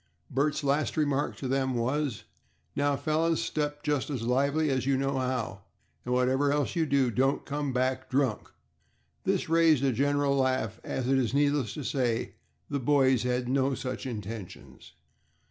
Bert's 0.31 0.63
last 0.63 0.97
remark 0.97 1.35
to 1.35 1.47
them 1.47 1.75
was, 1.75 2.23
"Now, 2.75 2.95
fellows, 2.95 3.39
step 3.39 3.83
just 3.83 4.09
as 4.09 4.23
lively 4.23 4.71
as 4.71 4.87
you 4.87 4.97
know 4.97 5.19
how, 5.19 5.61
and 6.03 6.11
whatever 6.11 6.51
else 6.51 6.75
you 6.75 6.87
do, 6.87 7.11
don't 7.11 7.45
come 7.45 7.71
back 7.71 8.09
drunk." 8.09 8.49
This 9.25 9.47
raised 9.47 9.83
a 9.83 9.91
general 9.91 10.35
laugh, 10.35 10.79
as, 10.83 11.07
it 11.07 11.19
is 11.19 11.35
needless 11.35 11.75
to 11.75 11.83
say, 11.83 12.33
the 12.67 12.79
boys 12.79 13.21
had 13.21 13.31
had 13.43 13.49
no 13.49 13.75
such 13.75 14.07
intentions. 14.07 14.93